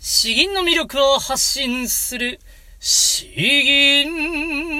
[0.00, 2.38] 詩吟の魅力を発信する、
[2.78, 4.77] 詩吟。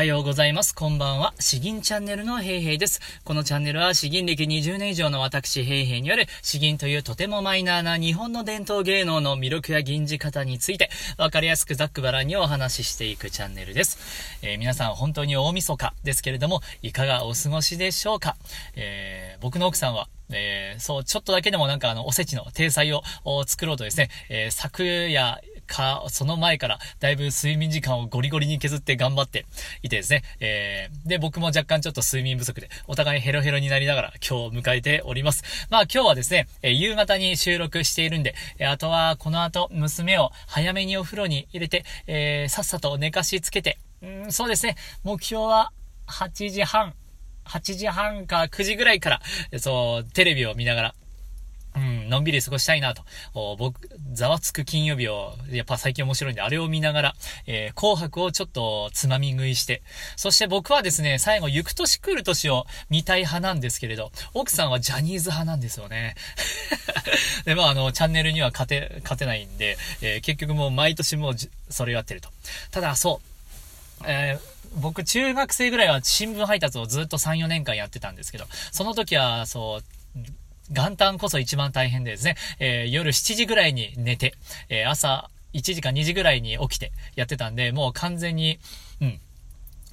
[0.00, 0.74] はようございます。
[0.74, 1.34] こんばんは。
[1.40, 3.02] 詩吟チャンネルのヘイヘイです。
[3.22, 10.88] このチャンネルは詩吟歴20年以上の私ヘイヘイによる詩吟というとてもマイナーな日本の伝統芸能の魅力や吟じ方について
[11.18, 13.98] わかりやすくざっくばらんにお話ししていくチャンネルです。
[14.40, 18.38] えー、皆さん本当に大晦日ですけれども、いかがお過ごしでしょうか、
[18.76, 23.02] えー、僕の奥さんはえー、そう、ちょっとだけでもなんかあの、おせちの体裁を
[23.46, 29.46] 作ろうとですね、えー、昨夜か、その前からだいぶ睡眠時間をゴリゴリに削って頑張って
[29.82, 35.44] いてですね、えー、で、僕も若干ちょっと睡眠不足で、お互いヘロヘロになりながら今日を迎えております。
[35.70, 45.72] まあ今日はですね、え夕方に収録しているんで、えあとはこの後娘を早めにお風呂に入れて、えさっさと寝かしつけて、うん、そうですね、目標は
[46.08, 46.94] 8時半、
[47.44, 49.20] 8時半か9時ぐらいから、
[49.58, 50.94] そう、テレビを見ながら、
[51.76, 53.02] うん、のんびり過ごしたいなと。
[53.56, 57.14] 僕、ざわつく金曜日を、やっぱ最近面白いんで、あれを見ながら、
[57.46, 59.82] えー、紅白をちょっとつまみ食いして、
[60.16, 66.16] そして僕はですね、最後、行く年来る年を見たい派なんですけれど、奥さんはジャニーズ派なんですよね。
[67.44, 71.36] で、まあ、あの、チャンネルには勝て、勝てないんで、えー、結局もう毎年もう、
[71.68, 72.30] それやってると。
[72.72, 73.20] ただ、そ
[74.00, 80.20] う、えー僕、中学生ぐらいは新聞配達をずっと3、4年間やってたんですけど、その時は、そう、
[80.70, 84.34] 元旦こそ一番大変でですね、えー、夜7時ぐらいに寝て、
[84.68, 88.58] えー、朝1時か2時ぐらいに起きてやってたんで、もう完全に、
[89.00, 89.20] うん、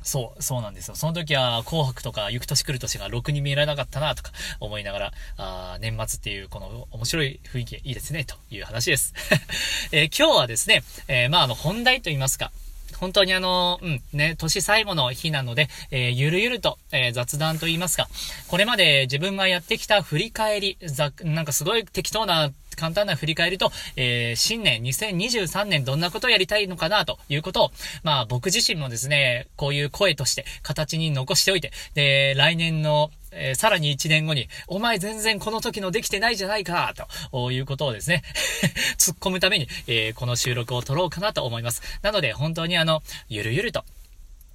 [0.04, 0.96] そう、そうなんですよ。
[0.96, 9.14] その時は紅白とか行く年来る年がろくに見えられなかったなとか思いながら、あ年末っていうこの面白い雰囲気いいですねという話です。
[9.92, 12.52] えー、今日はですね、え、まああの本題と言いますか、
[13.00, 18.08] 本当にあの、うん、ね、年最後の日なので、えー、ゆるゆると、えー、雑談と言いますか、
[18.48, 27.72] これまで自分がやってきた振り返り、ざ、なんかすごい適当な簡単な振り返りと、えー、新年2023年どんなことをやりたいのかなということを、
[28.04, 36.94] まあ僕自身もですね、こういう声として形に残しておいて、で、来年のえー、さらに1年後に、お前全然この時のできてないじゃないか、
[37.32, 38.24] ということをですね
[38.98, 41.82] 突っ込むために、えー、この収録を撮ろうかなと思います。
[42.02, 43.86] なので、本当にあの、ゆるゆると、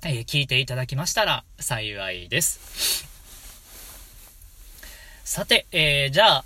[0.05, 3.07] えー、聞いていただきましたら幸いです。
[5.25, 6.45] さて、えー、じゃあ、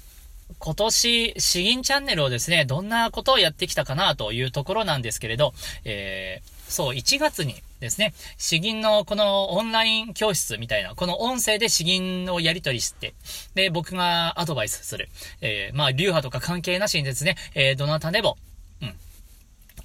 [0.59, 5.55] 今年、詩吟チャンネルをですね、どんなことをやってきたかなというところなんですけれど、
[5.85, 13.15] えー、そう、1月にですね、詩吟のこのオンライン教室みたいな、この音声で詩吟をやり取りして、
[13.55, 15.09] で、僕がアドバイスする。
[15.41, 18.39] えー、まあ、流派とか関係なしにですね、えー、どなたでも、
[18.83, 18.95] うん、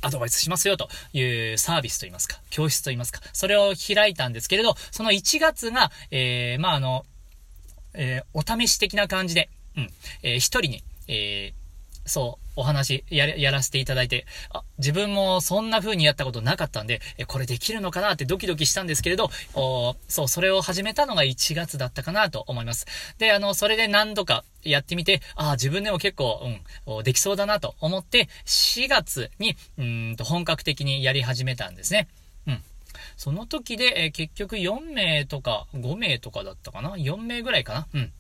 [0.02, 7.06] アドバイスしますよというサービスといいますか、教室といいますか、それを開いたんですけれど、その1月が、えー、まあ、あの、
[7.94, 9.90] えー、お試し的な感じで、うん、
[10.24, 11.61] えー、一人に、えー、
[12.12, 22.86] そう、お話や、やらせていただいて、あ、自分もそんな風にやったことなかったんで、え、これできるのかなってドキドキしたんですけれど、おそう、それを始めたのが1月だったかなと思います。
[23.18, 26.42] で、あの、それで何度かやってみて、あ、自分でも結構、
[26.86, 32.10] うん、できそうだなと思って、4月に、うんと、本格的にやり始めたんですね。
[32.46, 32.64] うん。
[33.16, 37.88] その時で、え結局4名とか5名とかだったかな ?4 名ぐらいかな？
[37.94, 38.12] うん。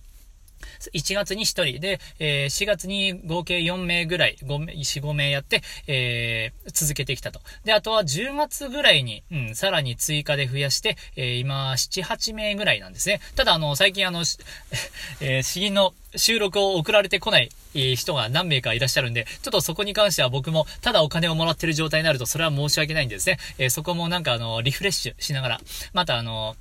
[0.93, 7.41] 1月に1人で、えー、4月に合計4名ぐらい、5、4、5名やって、えー、続けてきたと。
[7.63, 13.21] で、あとは10月ぐらいに、うん、さらに追加で増やして、えー、今、7、8名ぐらいなんですね。
[13.35, 14.21] ただ、あの、最近あの、
[15.21, 23.37] えー、詩吟の収録を送られてこない人が何名かいらっしゃるんで、ちょっとそこに関しては僕もただお金をもらってる状態になるとそれは申し訳ないんですね。
[23.57, 25.61] えー、そこもなんかあの、リフレッシュしながら、
[25.93, 26.55] またあの、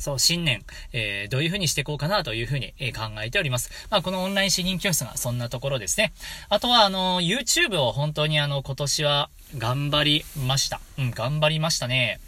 [0.00, 3.70] そう、新年、えー、どういう風にしていこうかなという風に、えー、考えております。
[3.90, 6.12] まあ、このオンライン詩吟教室がそんなところですね。
[6.48, 10.80] あとは、あの、YouTube を本当にあの、今年は頑張りました。
[10.98, 12.18] うん、頑張りましたね。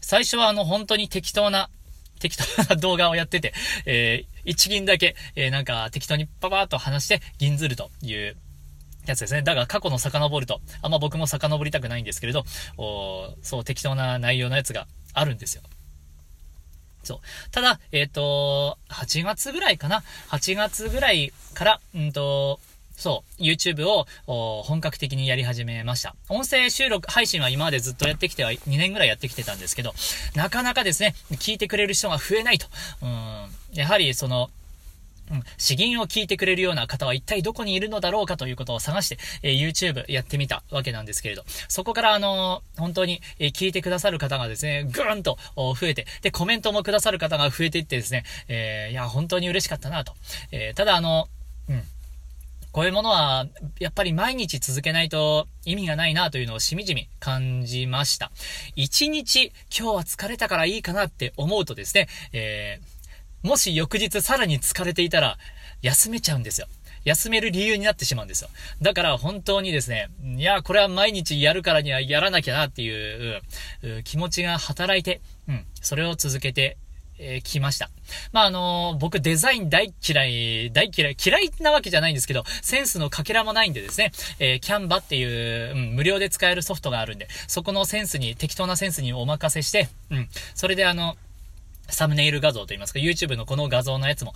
[0.00, 1.68] 最初はあの、本当に適当な、
[2.20, 2.44] 適当
[2.74, 3.54] な動画をやってて、
[3.86, 8.36] えー、一銀だけ、えー、なんか適当にパパーっと話して銀ずるという
[9.06, 9.42] やつですね。
[9.42, 12.44] だが過去の遡ると、あんま僕も遡りたくないんですけれど、
[12.76, 15.62] おそう適当な内容のやつがあるんですよ。
[17.02, 17.18] そう。
[17.50, 22.60] ただ、えっ、ー、と、8月ぐらいかな ?8 月ぐらいから、うんと、
[23.00, 24.06] そう、YouTube を
[24.62, 26.14] 本格的にやり始めました。
[26.28, 29.94] 音声収録、配信は今までずっとやってきては、2年ぐらいやってきてたんですけど、
[30.34, 32.66] なかなかですね、聞いてくれる人が増えないと。
[33.02, 34.50] うん、やはりその、
[35.30, 50.14] うん、詩吟を聞いてくれるような方は一体どこにいるのだろうかということを探して、え、YouTube やってみたわけなんですけれど、そこからあの、本当に、え、聞いてくださる方がですね、ぐーんと増えて、で、コメントもくださる方が増えていってですね、えー、いや、本当に嬉しかったなと。
[50.50, 51.28] えー、ただあの、
[51.68, 51.82] うん。
[52.72, 53.46] こういうものは、
[53.80, 58.30] やっぱり毎日続けないと意味がないなというのをしみじみ感じました。
[58.76, 62.99] 一日、今日は疲れたからいいかなって思うとですね、えー
[63.42, 65.38] もし翌日さらに疲れていたら、
[65.82, 66.66] 休めちゃうんですよ。
[67.04, 68.50] 休める理由になってしまうんですよ。
[68.82, 73.42] だから本当にですね、いや、これは毎日やるからにはやらなきゃなっていう
[74.04, 76.76] 気持ちが働いて、うん、それを続けて
[77.20, 77.90] えー、来ました。
[78.32, 91.16] まあ、あのー、僕デザイン大嫌い、大嫌い、嫌いなわけじゃないんですけど、センスのかけらもないんでですね、えー、キャンバっていう、うん、無料で使えるソフトがあるんで、そこのセンスに、適当なセンスにお任せして、うん、それであの、
[91.90, 94.34] サムネイル画像といいますか、YouTube のこの画像のやつも、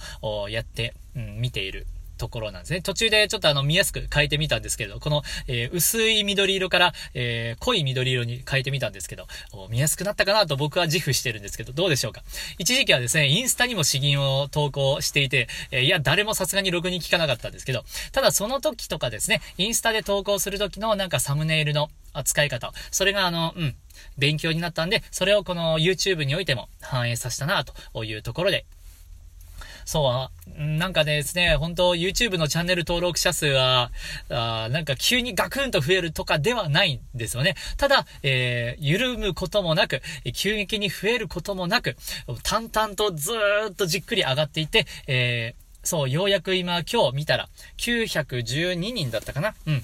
[0.49, 1.87] やって、うん、見ている。
[2.17, 2.81] ところなんですね。
[2.81, 9.27] 途中でちょっとあの見やすく変えてみたんですけど、この、えー、薄い緑色から、えー、濃い緑色に変えてみたんですけど、
[9.71, 12.23] 見やすくなったかなと僕は自負してるんですけど、どうでしょうか？
[12.59, 23.75] 一時期はですね、インスタにも詩吟を投稿していて、えー、いや、誰もさすがにログに聞かなかったんですけど、ただその時とかですね、インスタで投稿する時のなんかサムネイルの扱い方、それがあの、うん、
[24.19, 28.67] 勉強になったんで、それをこの YouTube においても反映させたなというところで、
[29.85, 33.91] そう、なんかですね、本当 YouTube のチャンネル登録者数は、
[34.31, 37.55] あなんか急にガクンと増えるとかではないんですよね。
[37.77, 40.03] ただ、えー、緩むこともなく、
[40.35, 41.97] 急激に増えることもなく、
[42.43, 47.49] 淡々とずーっとじっくり上がっていて、えー、そう、ようやく今、今日見たら、
[47.79, 49.55] 912人だったかな？
[49.67, 49.83] うん。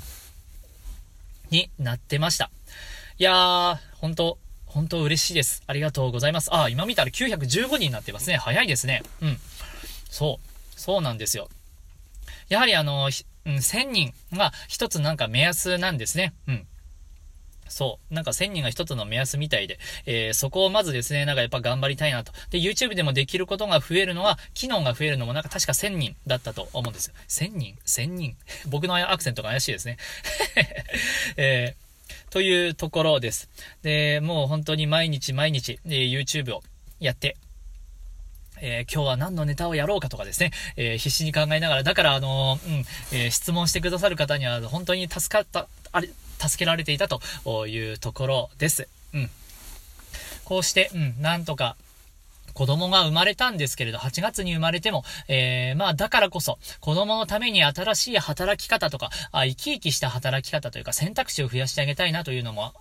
[1.51, 2.51] になってました。
[3.19, 5.65] いやー、本当本当嬉しいです。
[5.67, 6.49] ありがとうございます。
[6.55, 8.37] あ、今見たら915人になってますね。
[8.37, 9.03] 早いですね。
[9.21, 9.37] うん。
[10.11, 10.81] そう。
[10.81, 11.49] そうなんですよ。
[12.49, 13.09] やはりあの、
[13.47, 16.35] うん、1000人が一つなんか目安なんですね。
[16.47, 16.67] うん。
[17.69, 18.15] そう。
[18.15, 22.33] なんか1000人が一つの目安みたいで、えー、そこをまずですね、なんかやっぱ頑張りたいなと。
[22.51, 27.15] で、YouTube でもできることが増えるのは、機能が増えるのもなんか確か1000人だったと思うんですよ。
[27.29, 28.37] 1000人 ?1000 人？
[28.69, 29.97] 僕のアクセントが怪しいですね。
[31.39, 31.91] えー
[32.31, 33.49] というところです。
[33.83, 36.63] で、もう本当に毎日毎日、えー、YouTube を
[37.01, 37.37] やって、
[38.61, 46.09] えー、今日は何のネタをやろうかとかですね、えー、必死に考えながら、だからあのー、うん、えー、質問してくださる方には本当に助かった、あれ、
[46.39, 48.89] 助けられていたというところです。
[49.15, 49.31] うん。
[50.45, 51.77] こうして、うん、なんとか、
[52.55, 62.73] 子供が生まれたんですけれど、8月に生まれても、えー、まあ、だからこそ、子供のために新しい働き方とか、あ生き生きした働き方というか、選択肢を増やしてあげたいなというのも、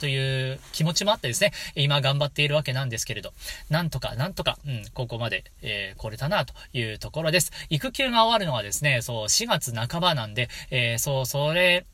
[0.00, 3.32] という気持ちもあってですね、今頑張っているわけなんですけれど、
[3.70, 7.52] なんとか、なんとか、うん、ここまで、えー、来れたなというところです。
[7.70, 11.84] 育休が終わるのはですね、そう、4月半ばなんで、えー、そう、それ、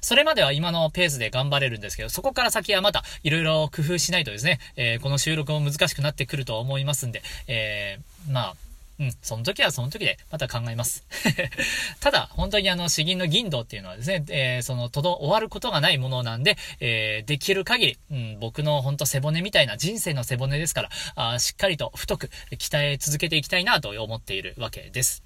[0.00, 8.56] それまでは今のペースで頑張れるんですけど、そこから先はまた色々工夫しないとですね、えー、この収録も難しくなってくると思いますんで、えー、まあ、
[9.00, 11.06] うん、その時はその時でまた考えます。
[12.00, 25.22] ただ、本当にあの、詩吟の銀道っていうのはですね、えー、その、とど、終わることがないものなんで、えー、できる限り、うん、僕の本当背骨みたいな人生の背骨ですから、あしっかりと太く鍛え続けていきたいなと思っているわけです。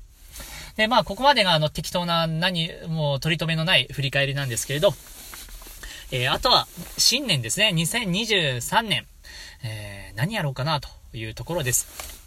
[0.77, 4.95] で、まあ、ここまでがあの、適当な何、もう取り留めのない振り返りなんですけれど、
[6.13, 9.05] えー、あとは、新年ですね、2023年、
[9.65, 12.24] えー、何やろうかなというところです。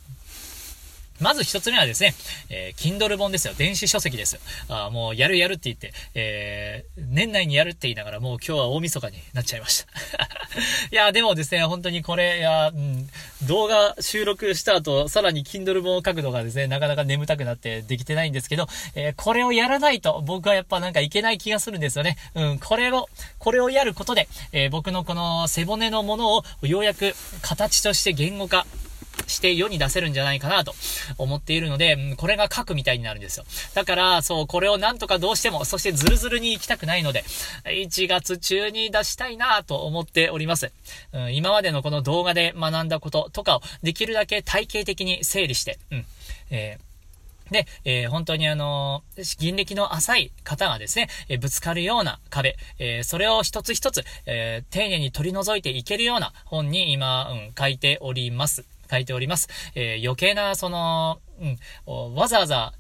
[1.19, 2.14] まず一つ目はですね、
[2.50, 3.54] えー、Kindle 本ですよ。
[3.57, 4.42] 電子書籍ですよ。
[4.69, 9.88] あもうやるやるって言って、えー、年内にやるって言いながらもう今日は大晦日になっちゃいました。
[10.92, 13.09] いや、でもですね、本当にこれ、いや、うん、
[13.44, 22.18] 動画収録した後、さらに Kindle 本を書くのがですね、なかなか眠たくなってできてないんですけど、えー、これをやらないと僕はやっぱなんかいけない気がするんですよね。
[22.36, 23.09] うん、これを、
[23.40, 28.66] これをやることで、えー、僕のこの背骨のものをようやく形として言語化
[29.26, 30.74] して世に出せるんじゃないかなと
[31.18, 33.45] 思っているので、これが書くみたいになるんですよ。
[33.74, 37.24] だから、そう、これをなんとかどうしても、そしてズルズルに行きたくないので、
[37.66, 40.71] 1月中に出したいなと思っております。
[41.14, 46.06] うん、今までのこの動画で学んだこととかをできるだけ体系的に整理して、うん、
[46.52, 46.88] えー
[47.52, 58.66] で、えー、本当にあのー、銀歴の浅い方がですね、えー、ぶつかるような壁、えそれを一つ一つ、え丁寧に取り除いていけるような本に今、うん、書いております。
[58.89, 59.49] 書いております。
[59.75, 61.19] えー、余計な、その、
[61.87, 62.73] うん、わざわざ、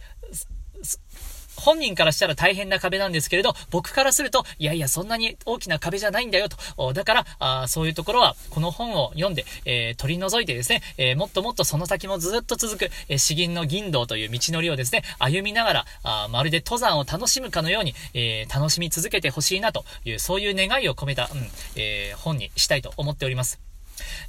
[1.57, 6.93] 本人からしたら大変な壁なんですけれど、僕からすると、いやいや、そんなに大きな壁じゃないんだよと。
[6.93, 23.66] だから、あそういうところは、この本を読んで、えー、取り除いてですね、えー、もっともっとその先もずっと続く、えー、詩吟の銀道という道のりをですね、歩みながら、あまるで登山を楽しむかのように、えー、楽しみ続けてほしいなという、そういう願いを込めた、うん、えー、本にしたいと思っております。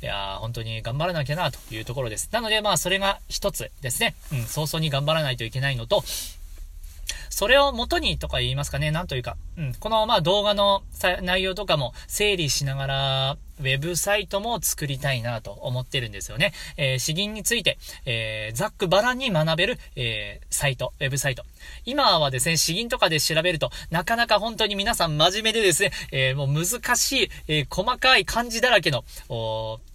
[0.02, 2.28] いやー、本当に頑張らなきゃなというところです。
[2.32, 4.14] なので、まあ、それが一つですね。
[4.32, 6.02] うん、早々に頑張らないといけないのと、
[7.31, 10.83] それを元にとか言いますかね、なんというか、うん、このまあ動画の
[11.23, 16.53] 内容とかも整理しながら、ウェブサイトも作りたいなと思ってるんですよね。
[16.77, 21.45] えー、詩吟について、えー、ざっくばらんに学べる、えー、サイト、ウェブサイト。
[21.85, 29.05] 今はですね、詩吟とかで調べると、なかなか本当に皆さん真面目でですね、えー、もう難しい、えー、細かい漢字だらけの、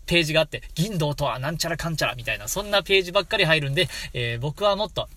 [0.05, 5.07] ページがあって、銀道とはなんちゃらかんちゃらみたいな、そんなページばっかり入るんで、えー、僕はもっと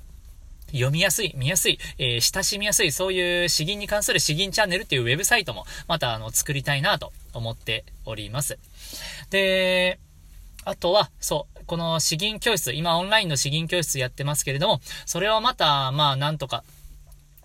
[0.72, 8.58] 読みやすい、見やすい、えー、親しみやすい、そういう詩吟に関する詩吟チャンネルっていうウェブサイトも、また、あの、作りたいなと思っております。
[9.30, 9.98] で、
[10.64, 16.64] あとは、そう、この詩吟教室、今オンラインの詩吟教室やってますけれども、それをまた、まあ、なんとか、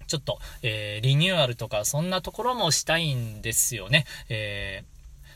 [0.07, 4.05] ちょっと、えー、リニューアルとか、そんなところもしたいんですよね。
[4.29, 4.85] えー、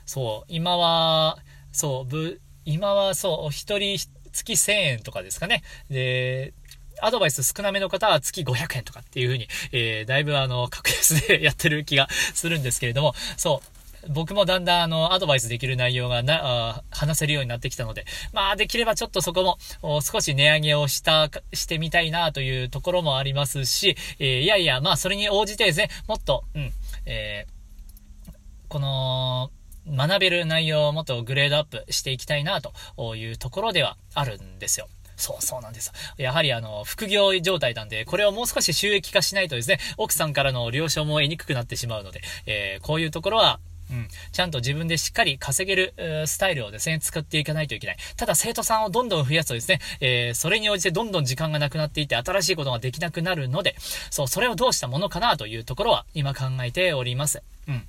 [0.05, 1.37] そう、今は、
[1.71, 3.97] そう、ぶ、今はそう、お一人
[4.33, 5.63] 月1000円とかですかね。
[5.89, 6.53] で、
[7.01, 13.67] アドバイス少なめの方は月500円とかっていう風に、えー、だいぶあの、 格安でやってる気がするんですけれども、そう。
[14.07, 26.71] 僕もだんだんあの、アドバイスできる内容がな、話せるようになってきたので、まあできればちょっとそこも少し値上げをした、してみたいなというところもありますし、えー、いやいや、まあそれに応じてですね、もっと、うん、
[27.05, 28.31] えー、
[28.67, 29.49] この、
[29.87, 34.87] 学べる内容をもっとグレードアップしていきたいなというところではあるんですよ。
[35.17, 35.91] そうそうなんです。
[36.17, 43.59] やはりあの、副業状態なんで、これをもう少し収益化しないとですね、奥さんからの了承も得にくくなってしまうので、えー、こういうところは、
[43.91, 44.07] うん。
[44.31, 45.93] ちゃんと自分でしっかり稼げる、
[46.27, 47.97] スタイルをですね、作っていかないといけない。
[48.17, 53.75] ただ生徒さんをどんどん増やすとですね、えー、それに応じてどんどん時間がなくなっていって新しいことができなくなるので、
[54.09, 57.43] そう、それをどうしたものかなというところは今考えております。
[57.67, 57.87] うん。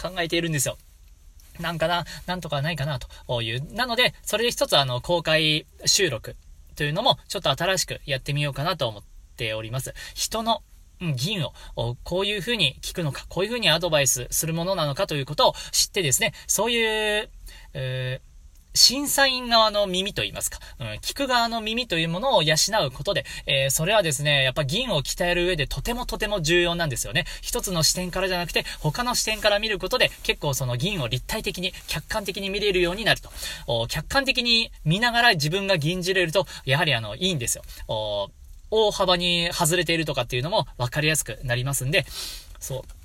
[0.00, 0.78] 考えているんですよ。
[1.60, 3.74] なんかな、なんとかないかなという。
[3.74, 6.36] なので、それで一つあの、公開収録
[6.74, 9.02] というのもちょっと新しくやってみようかなと思っ
[9.36, 9.94] ております。
[10.14, 10.62] 人の
[11.00, 11.52] 銀を、
[12.04, 17.30] こういうふうに聞くのか、こういうふうにアドバイスするものなのかということを知ってですね、そういう、
[17.74, 18.33] えー
[18.74, 27.24] 審査員側の耳と言いますか、うん、聞く側の耳というものを養うことで、えー、それはですね、やっぱ銀を鍛える上でとてもとても重要なんですよね。
[27.40, 33.86] 一つの視点からじゃなくて、他の視点から見ることで、結構その銀を立体的に、客観的に見れるようになると。
[33.88, 37.64] 客観的に見ながら自分が銀じれると、やはりあの、いいんですよ。
[38.70, 42.04] 大幅に外れているとかっていうのも分かりやすくなりますんで、
[42.58, 43.03] そう。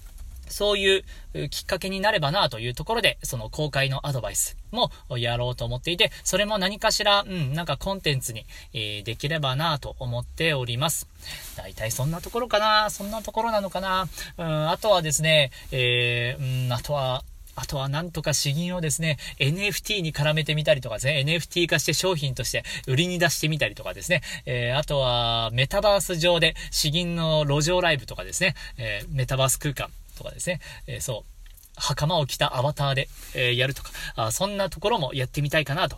[0.50, 1.04] そうい
[1.34, 11.08] うきっかけになればなというところで、その公開のアドバイスもやろうと思っていて、それも何かしら、うん、なんかコンテンツに、えー、できればなと思っております。
[11.56, 14.08] 大体そんなところかなそんなところなのかな。
[14.38, 17.24] うん、あとはですね、えー、うん、あとは、
[17.60, 29.90] あとはなんとか詩吟をですね、NFT に絡めてみたりとかですね、NFT 化して商品として売りに出してみたりとかですね、えー、あとはメタバース上で詩吟の路上ライブとかですね、えー、メタバース空間。
[30.20, 35.98] とかですね、え、そう、袴を着たアバターで、え、やるとかあ、そんなところもやってみたいかなと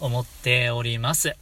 [0.00, 1.36] 思っております。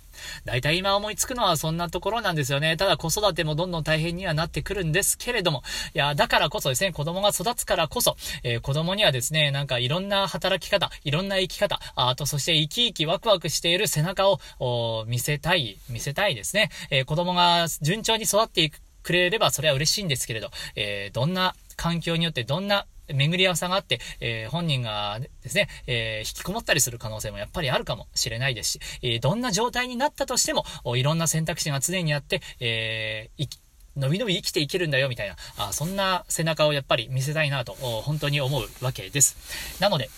[0.44, 2.76] 大体今思いつくのはそんなところなんですよね。
[2.76, 5.62] ただ子育てもどんどん大変にはなってくるんですけれども、
[5.94, 16.70] いや、だからこそですね、子供が育つからこそ、えー、子供にはですね、なんかいろんな働き方、いろんな生き方、あとそして生き生きワクワクしている背中を見せたい、見せたいですね。
[16.90, 18.70] えー、子供が順調に育ってい
[19.02, 30.64] くれればそれは嬉しいんですけれど、えー、どんな環境によってどんな巡り合わせがあって、えー、本人がですね、えー、引きこもったりする可能性もやっぱりあるかもしれないですし、えー、どんな状態になったとしても、
[30.96, 33.48] いろんな選択肢が常にあって、えー、
[33.96, 39.80] のびのび生きていけるんだよ、みたいな、あそんな背中をやっぱり見せたいなと、本当に思うわけです。
[39.80, 40.10] なので、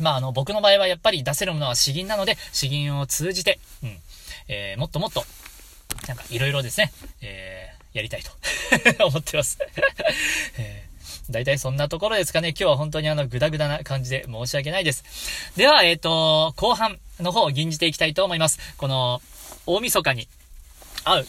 [0.00, 3.98] まあ、あの、僕の場合はやっぱり出せるものは詩吟なので、詩吟を通じて、うん、
[4.48, 5.24] えー、もっともっと、
[6.08, 8.30] なんかいろいろですね、えー、やりたいと
[9.06, 9.58] 思ってます
[10.58, 12.50] えー、大体そんなところですかね。
[12.50, 15.04] 今日は本当にあの、ぐだぐだな感じで申し訳ないです。
[15.56, 18.58] では、えっ、ー、と、後半の方を吟じていきたいと思います。
[18.76, 19.20] この、
[19.66, 20.28] 大晦日に
[21.04, 21.26] 合う、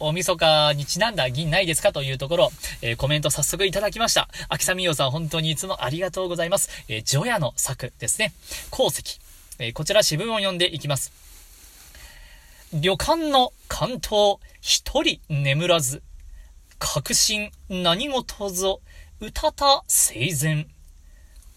[0.00, 4.28] 大晦日にちなんだ銀ないですかというところ、えー、コメント早速いただきました。
[4.48, 6.70] 秋さみよさん本当にいつもありがとうございます。
[6.88, 8.32] えー、ジョヤの作ですね。
[8.70, 9.20] 鉱石。
[9.58, 11.12] えー、こちら詩文を読んでいきます。
[12.72, 16.02] 旅館の関東一人眠らず、
[16.78, 18.80] 確信何事ぞ、
[19.20, 20.66] 歌た生前。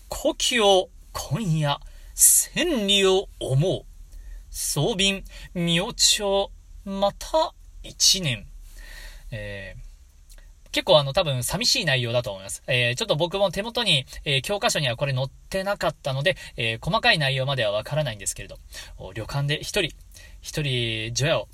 [0.09, 1.79] 故郷今夜、
[2.13, 3.85] 千里を思う。
[4.49, 6.51] 装便、明朝、
[6.85, 8.45] また一年。
[9.31, 9.91] えー
[10.71, 12.63] 結構あの多分寂しい内容だと思います。
[12.65, 18.57] えー、ちょっと僕も手元に、えー、教科書にはこれ載ってなかったので、えー、細かい内容まではわからないんですけれど、
[19.13, 19.93] 旅館で一人、
[20.41, 21.49] 一人、除夜を、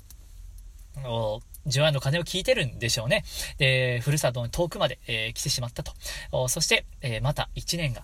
[1.66, 3.24] 除夜の鐘を聞いてるんでしょうね。
[3.58, 6.48] で、ふるさとの遠くまで、え来てしまったと。
[6.48, 8.02] そして、えまた一年が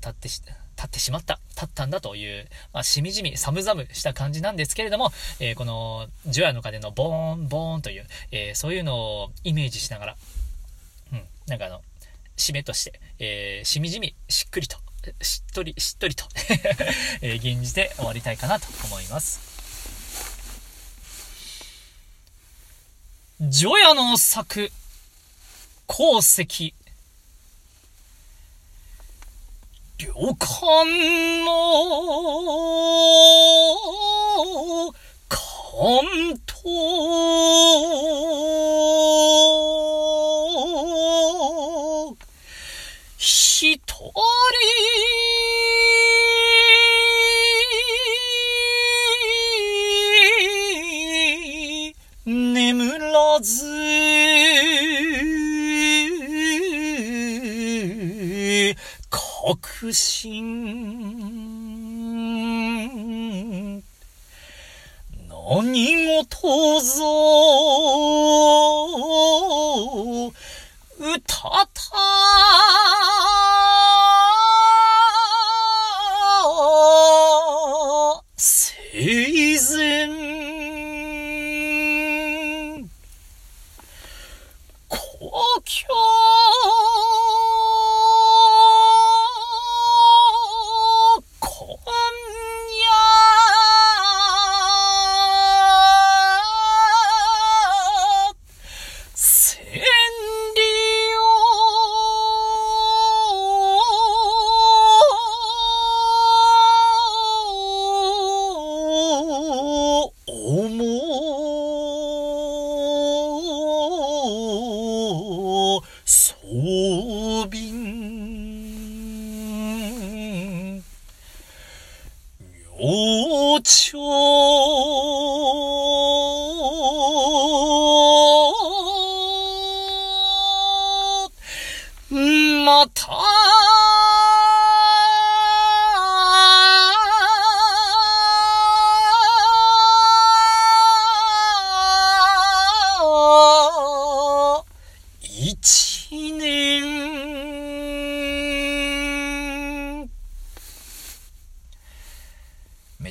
[0.00, 0.42] 経ってし、
[0.76, 10.16] 経ってしまった、経ったんだという、まあ、しみじみ、寒々した感じなんですけれども、えこの、除夜の鐘のボーン、ボーンという、えそういうのをイメージしながら、
[11.12, 11.80] うんなんかあの、
[12.36, 14.76] 締めとして、えー、しみじみ、しっくりと、
[15.22, 16.24] しっとり、しっとりと
[17.22, 19.45] えー、現じて終わりたいかなと思います。
[23.38, 24.70] 除夜の作、
[25.86, 26.72] 鉱石、
[29.98, 31.54] 旅館の
[35.28, 36.38] 関
[70.28, 72.05] うたた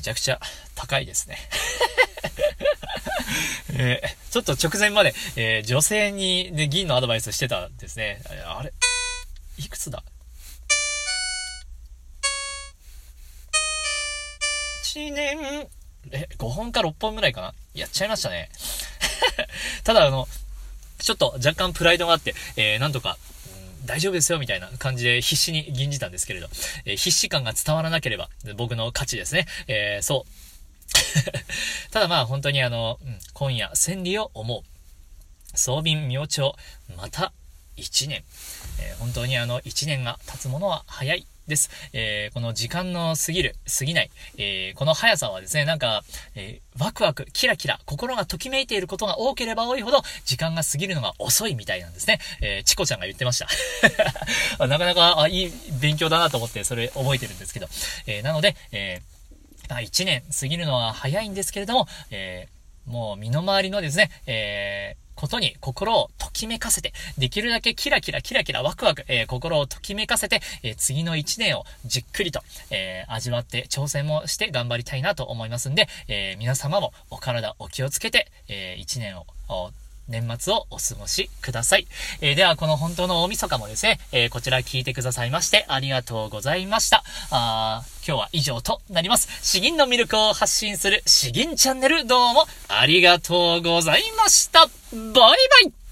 [0.05, 0.39] ちゃくちゃ
[0.75, 1.37] 高いですね。
[3.77, 8.21] えー、ちょっと直前まで、えー、女性に、ね、銀のアドバイスしてたんですね。
[8.45, 8.71] あれ
[9.57, 10.03] いくつだ
[14.83, 15.67] ?1 年、
[16.11, 17.53] え、5本か6本ぐらいかな？
[17.73, 18.49] やっちゃいましたね。
[19.83, 20.27] ただあの、
[20.99, 23.17] ちょっと若干プライドがあって、えー、なんとか、
[23.85, 26.47] 大丈夫ですよ、みたいな感じで必死に吟じたんですけれど、
[26.85, 29.45] えー、必死感が伝わらなければ、僕の勝ちですね。
[29.67, 30.45] えー、そう。
[31.91, 35.57] ただまあ本当にあの、うん、今夜千里を思う。
[35.57, 36.55] 装便明朝、
[36.97, 37.33] また
[37.75, 38.23] 一年。
[38.79, 41.27] えー、本当にあの一年が経つものは早い。
[41.47, 41.69] です。
[41.93, 46.03] えー、この時間の過ぎる、過ぎない、えー、この速さはですね、なんか、
[46.35, 52.19] えー、ワクワク、キラキラ、心がときめいていることが多ければ多いほど、時間が過ぎるのが遅いみたいなんですね。
[52.41, 53.47] えー、チコちゃんが言ってました。
[54.67, 57.67] なかなか、あ、いい勉強だなと思って、それ覚えてるんですけど。
[58.07, 62.54] えー、なので、えー、1年過ぎるのは早いんですけれども、えー、
[62.85, 79.25] もう身の回りのですね、えー、ことに心をときめかせて、できるだけキラキラキラキラワクワク、えー、心をときめかせて、えー、次の一年をじっくりと、えー、味わって挑戦もして頑張りたいなと思いますんで、え皆様もお体お気をつけて、え一年を
[80.07, 81.87] 年末をお過ごしください。
[82.21, 87.03] えー、では、この本当の大晦日もですね、えー、こちら聞いてくださいまして、ありがとうございました。
[87.31, 89.27] あ今日は以上となります。
[89.41, 94.67] 詩吟の魅力を発信する詩吟チャンネル、どうもありがとうございました。
[94.91, 95.33] バイバ
[95.69, 95.84] イ